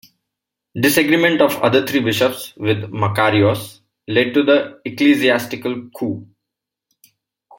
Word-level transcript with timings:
Disagreements 0.73 1.43
of 1.43 1.51
the 1.51 1.59
other 1.61 1.85
three 1.85 1.99
bishops 1.99 2.55
with 2.57 2.89
Makarios 2.91 3.81
lead 4.07 4.33
to 4.33 4.41
the 4.41 4.81
Ecclesiastical 4.83 5.91
coup. 5.95 6.27